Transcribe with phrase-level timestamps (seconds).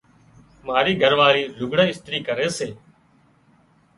[0.65, 2.69] مارِي گھرواۯِي لُگھڙان اِسترِي ڪري سي۔